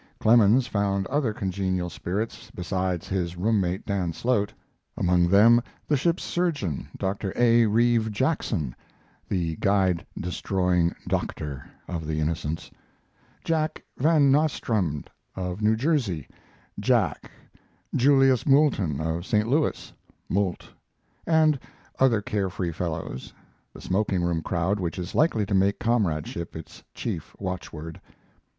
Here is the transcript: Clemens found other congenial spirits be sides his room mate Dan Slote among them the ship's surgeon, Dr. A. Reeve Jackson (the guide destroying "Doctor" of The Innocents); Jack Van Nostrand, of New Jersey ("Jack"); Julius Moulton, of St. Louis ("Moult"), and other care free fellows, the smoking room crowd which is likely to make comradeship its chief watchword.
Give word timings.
Clemens 0.19 0.65
found 0.65 1.05
other 1.09 1.31
congenial 1.31 1.87
spirits 1.87 2.49
be 2.49 2.63
sides 2.63 3.07
his 3.07 3.37
room 3.37 3.61
mate 3.61 3.85
Dan 3.85 4.13
Slote 4.13 4.51
among 4.97 5.27
them 5.27 5.61
the 5.87 5.95
ship's 5.95 6.23
surgeon, 6.23 6.89
Dr. 6.97 7.31
A. 7.35 7.67
Reeve 7.67 8.11
Jackson 8.11 8.75
(the 9.29 9.57
guide 9.57 10.03
destroying 10.19 10.95
"Doctor" 11.07 11.69
of 11.87 12.07
The 12.07 12.19
Innocents); 12.19 12.71
Jack 13.43 13.83
Van 13.95 14.31
Nostrand, 14.31 15.07
of 15.35 15.61
New 15.61 15.75
Jersey 15.75 16.27
("Jack"); 16.79 17.29
Julius 17.95 18.43
Moulton, 18.47 18.99
of 18.99 19.23
St. 19.23 19.47
Louis 19.47 19.93
("Moult"), 20.29 20.67
and 21.27 21.59
other 21.99 22.23
care 22.23 22.49
free 22.49 22.71
fellows, 22.71 23.31
the 23.71 23.79
smoking 23.81 24.23
room 24.23 24.41
crowd 24.41 24.79
which 24.79 24.97
is 24.97 25.13
likely 25.13 25.45
to 25.45 25.53
make 25.53 25.77
comradeship 25.77 26.55
its 26.55 26.83
chief 26.95 27.35
watchword. 27.39 28.01